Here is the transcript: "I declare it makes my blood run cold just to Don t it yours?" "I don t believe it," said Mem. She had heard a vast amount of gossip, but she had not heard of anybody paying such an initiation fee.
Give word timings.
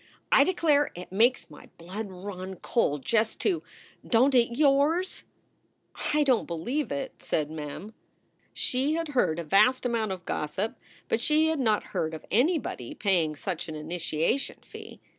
"I 0.31 0.43
declare 0.43 0.89
it 0.95 1.11
makes 1.11 1.51
my 1.51 1.69
blood 1.77 2.07
run 2.09 2.55
cold 2.55 3.05
just 3.05 3.39
to 3.41 3.61
Don 4.03 4.31
t 4.31 4.39
it 4.41 4.57
yours?" 4.57 5.21
"I 6.15 6.23
don 6.23 6.39
t 6.39 6.45
believe 6.47 6.91
it," 6.91 7.21
said 7.21 7.51
Mem. 7.51 7.93
She 8.51 8.95
had 8.95 9.09
heard 9.09 9.37
a 9.37 9.43
vast 9.43 9.85
amount 9.85 10.11
of 10.11 10.25
gossip, 10.25 10.75
but 11.07 11.21
she 11.21 11.49
had 11.49 11.59
not 11.59 11.83
heard 11.93 12.15
of 12.15 12.25
anybody 12.31 12.95
paying 12.95 13.35
such 13.35 13.69
an 13.69 13.75
initiation 13.75 14.61
fee. 14.63 14.99